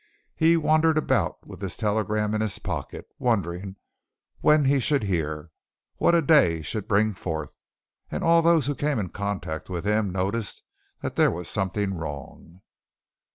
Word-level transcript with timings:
He 0.35 0.57
wandered 0.57 0.97
about 0.97 1.45
with 1.47 1.59
this 1.59 1.77
telegram 1.77 2.33
in 2.33 2.41
his 2.41 2.57
pocket 2.57 3.05
wondering 3.19 3.75
when 4.39 4.65
he 4.65 4.79
should 4.79 5.03
hear 5.03 5.51
what 5.97 6.15
a 6.15 6.23
day 6.23 6.63
should 6.63 6.87
bring 6.87 7.13
forth, 7.13 7.55
and 8.09 8.23
all 8.23 8.41
those 8.41 8.65
who 8.65 8.73
came 8.73 8.97
in 8.97 9.09
contact 9.09 9.69
with 9.69 9.85
him 9.85 10.11
noticed 10.11 10.63
that 11.01 11.17
there 11.17 11.29
was 11.29 11.47
something 11.47 11.93
wrong. 11.93 12.61